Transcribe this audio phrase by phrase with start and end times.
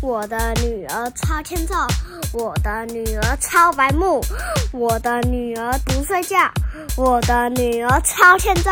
[0.00, 1.74] 我的女儿超欠揍，
[2.32, 4.20] 我的女儿超白目，
[4.72, 6.36] 我的女儿不睡觉，
[6.96, 8.70] 我的女儿超欠揍。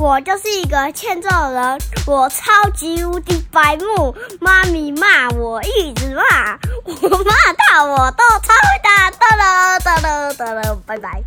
[0.00, 4.16] 我就是一个欠揍人，我超级无敌白目。
[4.40, 9.10] 妈咪骂我一直骂，我骂到我都超会打。
[9.10, 11.22] 哒了哒了哒了，拜拜。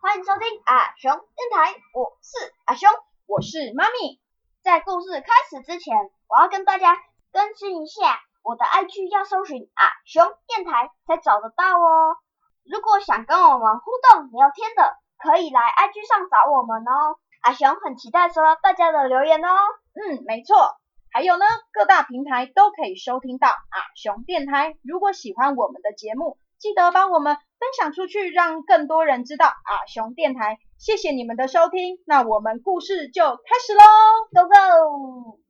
[0.00, 2.88] 欢迎收听阿雄电台，我是阿雄，
[3.26, 4.18] 我是妈咪。
[4.64, 5.94] 在故事开始之前，
[6.28, 6.96] 我要跟大家
[7.32, 12.14] 更新一下，我的 IG 要搜寻阿熊电台才找得到哦。
[12.62, 17.18] 如果想跟我们互动聊天的，可以来 IG 上找我们哦。
[17.42, 19.48] 阿熊很期待收到大家的留言哦。
[19.94, 20.76] 嗯，没错。
[21.12, 24.76] 还有呢，各大平台都可以收听到阿熊电台。
[24.84, 30.58] 如果喜欢我们的节目，记得帮我们分享出去，让更多人知道阿熊电台。
[30.78, 33.82] 谢谢你们的收听，那我们故事就开始喽
[34.30, 35.45] ，Go Go！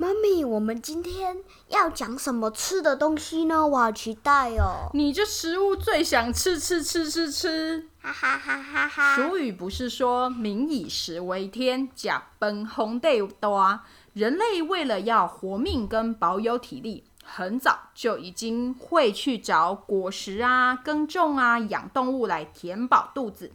[0.00, 1.36] 妈咪，我们今天
[1.68, 3.66] 要讲什么吃的东西呢？
[3.66, 4.88] 我好期待哦！
[4.94, 9.14] 你这食物最想吃吃吃吃吃，哈哈哈哈哈！
[9.14, 13.80] 俗语不是说“民以食为天”，甲奔红豆多。
[14.14, 17.04] 人类为了要活命跟保有体力。
[17.22, 23.52] 很早就已经会去找果实啊、耕种啊、养动物来填饱肚子，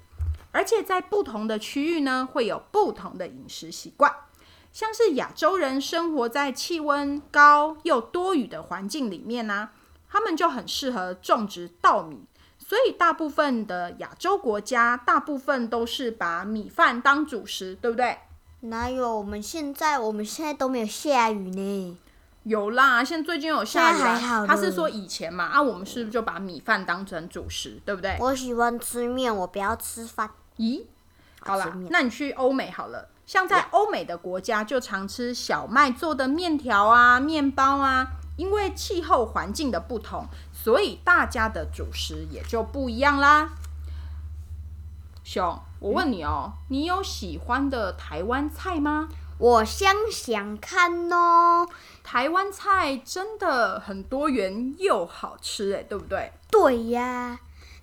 [0.52, 4.13] 而且在不同的区域呢，会有不同的饮食习惯。
[4.75, 9.69] 像是亚洲人生活在气温高又多雨的环境里面呢，
[10.09, 12.25] 他们就很适合种植稻米，
[12.59, 18.17] 所以大部分的亚洲国家，大部分都是把米饭当主食，对不对？
[18.59, 19.19] 哪有？
[19.19, 21.97] 我们现在我们现在都没有下雨呢。
[22.43, 24.45] 有啦，现在最近有下雨啊。
[24.45, 28.17] 他是说以前嘛，啊，我们是不是就把米饭当成主食，对不对？
[28.19, 30.29] 我喜欢吃面，我不要吃饭。
[30.57, 30.83] 咦，
[31.39, 43.49] 好啦，那你去欧美好了，像在欧美的国家就常吃小麦做的面条啊、面包啊，因为气候环境的不同，所以大家的主食也就不一样啦。
[45.23, 49.09] 熊，我问你哦，你有喜欢的台湾菜吗？
[49.37, 51.67] 我想想看哦，
[52.03, 56.31] 台湾菜真的很多元又好吃哎，对不对？
[56.52, 57.39] 对呀，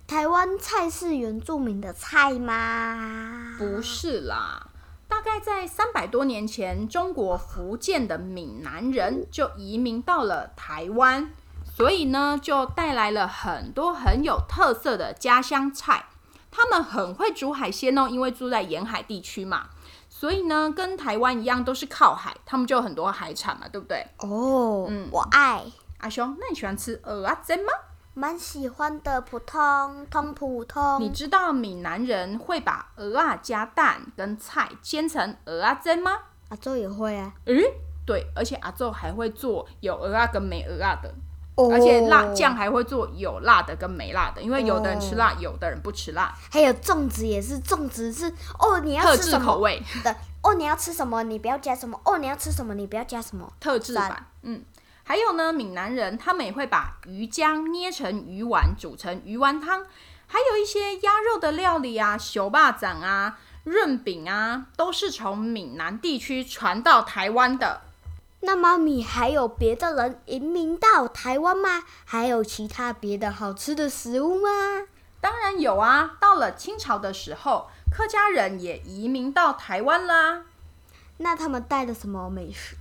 [0.07, 3.55] 台湾菜是原住民的菜吗？
[3.59, 4.69] 不是啦，
[5.13, 11.29] 大概在三百多年前，中国福建的闽南人就移民到了台湾，
[11.63, 16.07] 所以呢，就带来了很多很有特色的家乡菜。
[16.49, 19.69] 他们很会煮海鲜哦，因为住在沿海地区嘛。
[20.09, 24.03] 所以呢，跟台湾一样，都是靠海，他们就有很多海产嘛，对不对？
[24.17, 25.63] 哦，嗯，我爱
[25.99, 27.71] 阿雄，那你喜欢吃蚵仔煎吗？
[28.13, 31.01] 蛮喜欢的，普通通普通。
[31.01, 36.11] 你知道闽南人会把鹅啊加蛋跟菜煎成鹅啊蒸吗？
[36.49, 37.33] 阿周也会啊。
[37.45, 37.63] 诶，
[38.05, 41.13] 对，而且阿周还会做有鹅啊跟没鹅啊的。
[41.55, 46.35] 而且辣酱还会做有辣的跟没辣的，因为有的人吃辣，有的人不吃辣。
[46.49, 48.25] 还有粽子也是，粽子是
[48.57, 50.15] 哦，你要吃什么口味的？
[50.41, 51.21] 哦，你要吃什么？
[51.21, 51.99] 你不要加什么？
[52.05, 52.73] 哦，你要吃什么？
[52.73, 53.53] 你不要加什么？
[53.59, 54.25] 特制版。
[54.41, 54.63] 嗯，
[55.03, 59.85] 还有呢，闽南人他们也会把鱼浆捏成鱼丸，煮成鱼丸汤。
[60.27, 67.81] 还有一些鸭肉的料理啊，手霸掌啊，润饼啊，都是从闽南地区传到台湾的。
[68.39, 71.83] 那妈咪还有别的人移民到台湾吗？
[72.03, 74.49] 还有其他别的好吃的食物吗？
[75.21, 76.17] 当然有啊！
[76.19, 80.43] 到了清朝的时候，客家人也移民到台湾啦。
[81.17, 82.75] 那他们带了什么美食？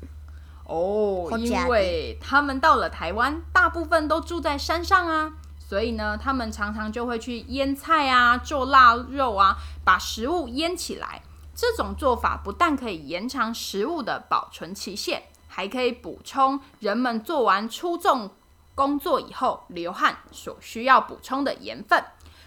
[0.72, 11.22] 哦，因为他们到了台湾，大部分都住在山上啊，所以呢，他们常常就会去腌菜啊，做腊肉啊，把食物腌起来。
[11.54, 15.24] 这种做法不但可以延长食物的保存期限。
[15.54, 18.30] 还可以补充人们做完出重
[18.74, 22.02] 工作以后流汗所需要补充的盐分，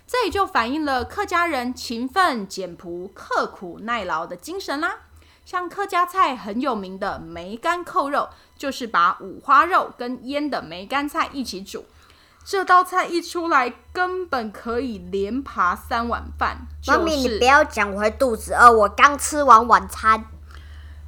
[0.07, 5.01] 这也就反映了客家人勤奋简朴、刻苦耐劳的精神啦。
[5.45, 11.85] 像客家菜很有名的梅干扣肉，就是把五花肉跟腌的梅干菜一起煮，
[12.43, 16.67] 这道菜一出来，根本可以连爬三碗饭。
[16.87, 20.25] 妈咪，你不要讲，我会肚子饿，我刚吃完晚餐。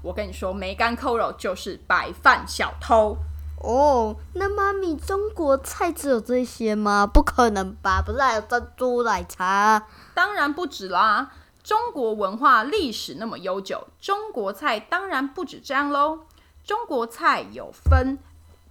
[0.03, 3.17] 我跟你说，梅干扣肉就是白饭小偷
[3.59, 4.15] 哦。
[4.33, 7.07] 那妈咪，中国菜只有这些吗？
[7.11, 8.03] 不可能吧？
[8.05, 9.81] 不是还有珍珠奶茶？
[10.13, 11.31] 当然不止啦！
[11.67, 16.21] 中国文化历史那么悠久，中国菜当然不止这样喽。
[16.63, 18.17] 中国菜有分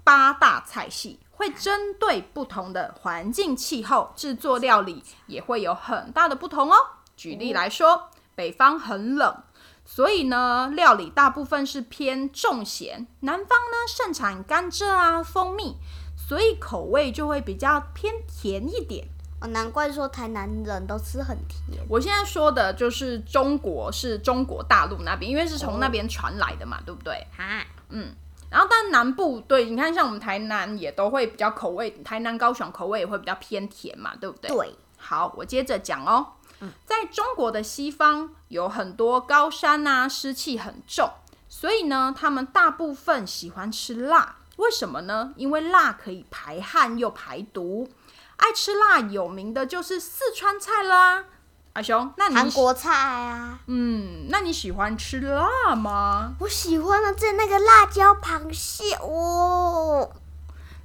[0.03, 6.77] 八大菜系，会针对不同的环境气候制作料理，也会有很大的不同哦。
[7.19, 9.43] 举例来说，北方很冷。
[9.85, 13.07] 所以呢，料理大部分是偏重咸。
[13.21, 15.77] 南方呢盛产甘蔗啊、蜂蜜，
[16.17, 19.09] 所以口味就会比较偏甜一点。
[19.41, 21.83] 哦，难怪说台南人都吃很甜。
[21.89, 27.27] 我现在说的就是中国，是中国大陆那边，因为是从那边传来的嘛，对不对？
[27.37, 28.15] 哈，嗯。
[28.49, 34.49] 然后，但南部对，你看像我们台南也都会比较口味，台南高雄口味也会比较偏甜嘛，对不对？
[34.51, 34.75] 对。
[34.97, 36.29] 好，我接着讲哦。
[36.61, 41.11] 嗯在中国的西方有很多高山啊，湿气很重，
[41.49, 44.37] 所以呢，他们大部分喜欢吃辣。
[44.57, 45.35] 为什么呢？
[45.37, 47.91] 因为辣可以排汗又排毒。
[48.37, 51.25] 爱吃辣有名的就是四川菜啦。
[51.73, 53.59] 阿雄，那你韩国菜啊？
[53.67, 56.35] 嗯，那你喜欢吃辣吗？
[56.41, 60.11] 我喜欢的在那个辣椒螃蟹哦。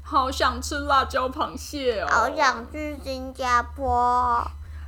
[0.04, 2.08] 好想吃辣椒螃蟹哦。
[2.10, 4.46] 好想去新加坡。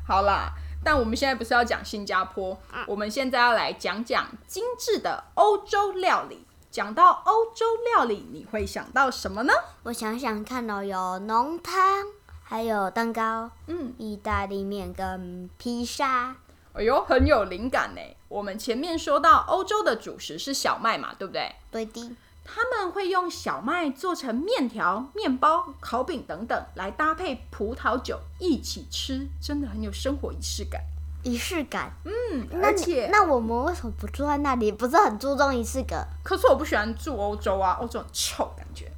[0.08, 0.54] 好啦。
[0.86, 6.46] 但我们现在不是要讲新加坡，我们现在要来讲讲精致的欧洲料理。
[6.70, 9.54] 讲到欧洲料理，你会想到什么呢？
[9.84, 12.04] 我想想看哦，有浓汤，
[12.54, 16.36] 还有蛋糕，嗯，意大利面跟披萨。
[16.74, 18.02] 哎呦，很有灵感呢。
[18.28, 21.52] 我们前面说到欧洲的主食是小麦嘛，对不对？
[21.72, 22.16] 对的。
[22.46, 30.80] 他们会用小麦做成面条、面包、烤饼等等，来搭配葡萄酒一起吃，真的很有生活仪式感。
[31.24, 34.72] 仪式感，嗯，而且那我们为什么不住在那里？
[34.72, 36.08] 不是很注重仪式感？
[36.24, 38.92] 可是我不喜欢住欧洲啊，欧洲很臭感觉。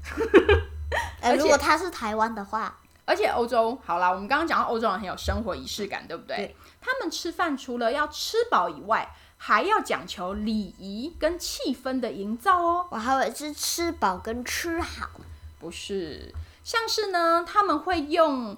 [1.22, 6.36] 呃， 如果他是台湾的话，而且欧洲好啦，我们刚刚讲到欧洲人很有生活仪式感，对不对？
[6.38, 6.56] 对。
[6.82, 12.88] 他们吃饭除了要吃饱以外，还要讲求礼仪跟气氛的营造哦。
[12.90, 15.10] 我还以为是吃饱跟吃好，
[15.60, 18.58] 不是，像是呢，他们会用。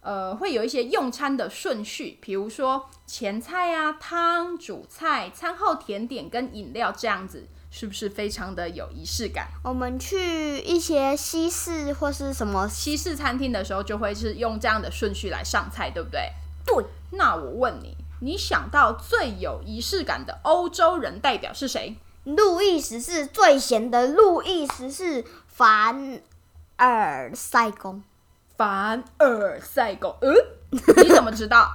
[0.00, 9.48] 呃，会有一些用餐的顺序，比如说前菜啊、汤、主菜、餐后甜点跟饮料这样子，是不是非常的有仪式感？
[9.62, 16.32] 我们去一些西式或是什么西式餐厅的时候，就会是用这样的顺序来上菜，对不对？
[16.64, 16.84] 对。
[17.10, 21.96] 那我问你，你想到最有仪式感的欧洲人代表是谁？
[22.24, 26.20] 路易十四最闲的路易十四凡
[26.76, 28.02] 尔赛宫。
[28.56, 30.34] 凡尔赛宫，嗯，
[30.70, 31.70] 你怎么知道？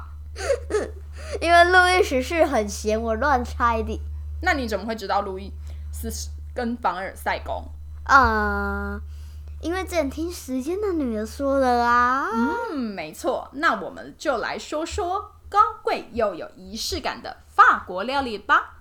[1.41, 3.99] 因为路易十四很闲，我乱猜的。
[4.41, 5.51] 那你怎么会知道路易
[5.93, 6.09] 斯
[6.53, 7.63] 跟凡尔赛宫？
[8.05, 8.99] 呃，
[9.61, 12.27] 因为之前听《时间的女儿》说的啊。
[12.33, 13.49] 嗯，没错。
[13.53, 18.79] 那我们就来说说高贵又有仪式感的法国料理吧。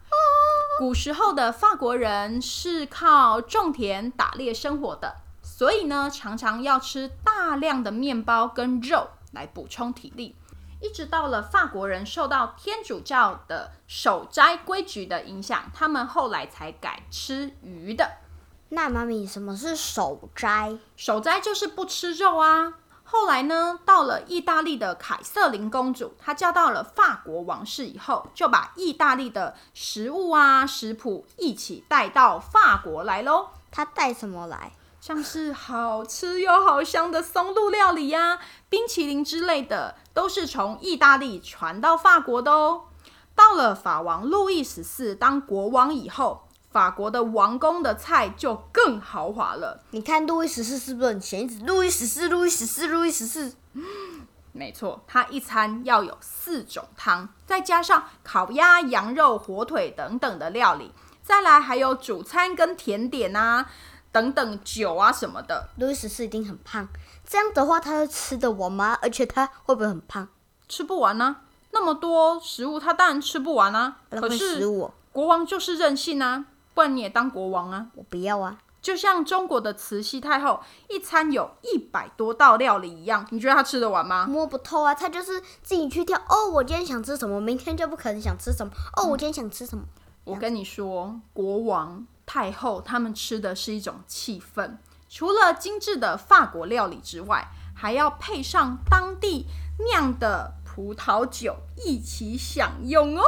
[0.79, 5.19] 古时候的法国人是靠种田打猎生活的。
[5.43, 10.35] 所以呢，常常要吃大量的面包跟肉来补充体力。
[10.83, 18.11] 一直到了法国人受到天主教的守斋规矩的影响，他们后来才改吃鱼的。
[18.71, 20.77] 那妈咪，什么是守斋？
[20.97, 22.75] 守斋就是不吃肉啊。
[23.05, 33.51] 后来呢，到了意大利的凯瑟琳公主，她嫁到了法国王室以后，就把意大利的食物啊食谱一起带到法国来喽。
[33.71, 34.73] 她带什么来？
[35.03, 38.39] 像是好吃又好香的松露料理呀、
[38.69, 42.85] 冰淇淋之类的，都是从意大利传到法国的哦。
[43.35, 49.83] 到了法王路易十四当国王以后，法国的王宫的菜就更豪华了。
[49.91, 51.41] 你看路易十四是不是很闲？
[51.41, 53.57] 一直路易十四、路易十四、路易十四。
[54.53, 60.93] 没错，他一餐要有四种汤，再加上烤鸭、羊肉、火腿等等的料理，
[61.25, 63.69] 再来还有主餐跟甜点啊。
[64.13, 66.87] 等等酒啊什么的，路易十四一定很胖。
[67.27, 68.99] 这样的话，他会吃得完吗？
[69.01, 70.29] 而且他会不会很胖？
[70.69, 71.37] 吃不完呢，
[71.71, 73.97] 那么多食物，他当然吃不完啊。
[74.11, 74.67] 可是
[75.11, 77.87] 国王就是任性啊，不然你也当国王啊？
[77.95, 78.59] 我不要啊！
[78.83, 84.27] 就像中国的慈禧太后，一餐有一百多道料理一样，你觉得他吃得完吗？
[84.27, 86.19] 摸不透啊，他就是自己去挑。
[86.29, 88.73] 哦，我今天想吃什么，明天就不可能想吃什么。
[88.97, 89.85] 哦，我今天想吃什么？
[90.25, 92.07] 我跟你说，国王。
[92.33, 97.47] 太后他们吃的是一种气氛，除了精致的法国料理之外，
[97.77, 99.47] 还要配上当地
[99.91, 103.23] 酿的葡萄酒一起享用哦。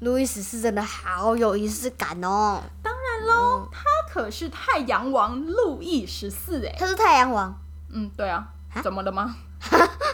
[0.00, 2.62] 路易十四真的好有仪式感哦。
[2.82, 3.82] 当然喽，他
[4.12, 6.76] 可是太阳王路易十四哎。
[6.78, 7.58] 他是太阳王？
[7.88, 8.46] 嗯，对啊。
[8.82, 9.34] 怎么了吗？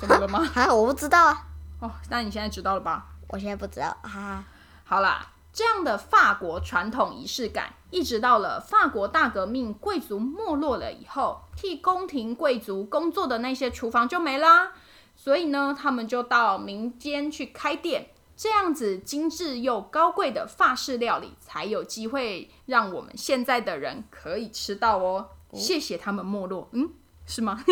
[0.00, 0.48] 怎么了吗？
[0.54, 1.44] 啊，我不知道啊。
[1.80, 3.04] 哦，那你现在知道了吧？
[3.26, 4.44] 我现在不知道哈。
[4.84, 5.26] 好啦。
[5.52, 14.72] 这样的法国传统仪式感，一直到了法国大革命，贵族没落了以后，替宫廷贵族工作的那些厨房就没啦。
[15.16, 25.30] 所以呢，他们就到民间去开店，这样子精致又高贵的法式料理才有机会让我们现在的人可以吃到哦。
[25.54, 26.90] 谢谢他们没落，嗯，
[27.26, 27.64] 是吗？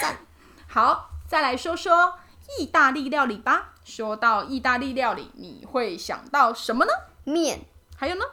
[0.68, 2.14] 好，再来说说
[2.58, 3.72] 意大利料理吧。
[3.84, 6.92] 说到意大利料理，你会想到什么呢？
[7.24, 7.60] 面，
[7.96, 8.24] 还有呢？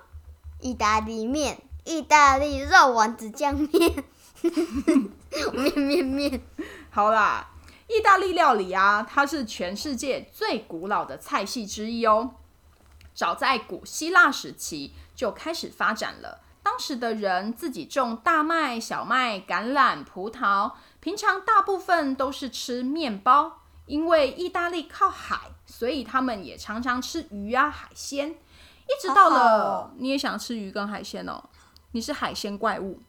[0.60, 4.04] 意大利面，意大利肉丸子酱面，
[5.54, 6.42] 面面面。
[6.90, 7.52] 好啦，
[7.88, 12.32] 意大利料理啊，它是全世界最古老的菜系之一哦。
[13.14, 16.42] 早在古希腊时期就开始发展了。
[16.62, 23.58] 当时的人自己种大麦、小麦、橄榄、葡萄，平常大部分都是吃面包。
[23.86, 28.36] 因为意大利靠海，所以他们也常常吃鱼啊海鲜。
[28.90, 31.44] 一直到了，你也想吃鱼跟海鲜哦？
[31.92, 33.00] 你是海鲜怪物。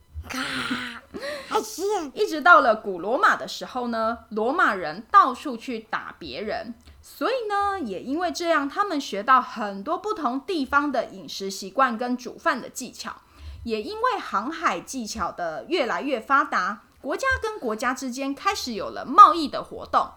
[1.49, 1.84] 海鲜。
[2.14, 13.16] 一直到了古罗马的时候呢，罗马人到处去打别人，所以呢，也因为这样，他们学到很多不同地方的饮食习惯跟煮饭的技巧。
[13.64, 20.10] 也因为航海技巧的越来越发达，国家跟国家之间开始有了贸易的活动。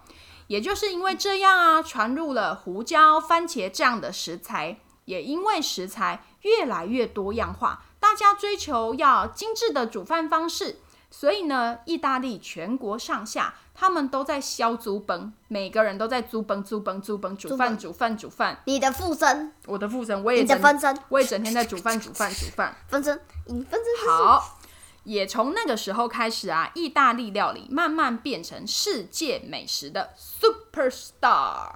[0.48, 4.80] 也就是因为这样啊，传入了胡椒、番茄这样的食材。
[5.06, 10.80] 也因为食材越来越多样化，大家追求要精致的煮饭方式，
[11.10, 18.62] 所以呢，意大利全国上下他们都在销租崩，每个人都在租崩、租崩、租崩，煮饭、煮饭、煮饭。
[18.66, 22.76] 你的附身，我的附身，我也你的分身，我也整天在煮饭、煮饭、煮饭。
[22.88, 24.60] 分身，你分身好。
[25.04, 31.72] 也从那个时候开始啊，意大利料理慢慢变成世界美食的 super star。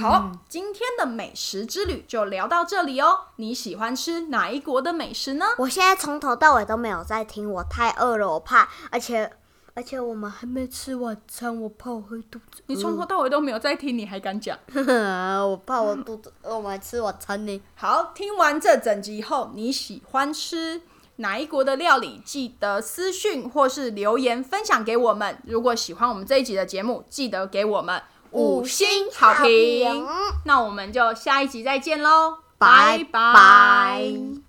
[0.00, 3.26] 好，今天的美食之旅就聊到这里哦。
[3.36, 5.46] 你喜欢吃哪一国的美食呢？
[5.58, 9.30] 我现在从头到尾都没有在听，我太饿了，我怕，而且
[9.74, 12.62] 而且我们还没吃晚餐，我怕我会肚子。
[12.66, 14.58] 你从头到尾都没有在听，你还敢讲？
[14.74, 17.62] 我怕我肚子饿，我们吃晚餐呢。
[17.76, 20.82] 好，听完这整集后，你喜欢吃？
[21.16, 22.20] 哪一国的料理？
[22.24, 25.38] 记得私讯或是留言分享给我们。
[25.44, 28.02] 如果喜欢我们这一集的节目，记得给我们
[28.34, 30.06] 五星好评。
[30.44, 34.43] 那我们就下一集再见喽，拜拜。